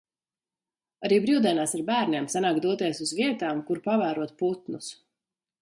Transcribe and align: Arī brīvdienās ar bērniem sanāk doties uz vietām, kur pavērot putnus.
Arī 1.09 1.19
brīvdienās 1.25 1.75
ar 1.79 1.83
bērniem 1.91 2.27
sanāk 2.37 2.59
doties 2.65 3.05
uz 3.07 3.15
vietām, 3.21 3.63
kur 3.71 3.85
pavērot 3.89 4.35
putnus. 4.45 4.91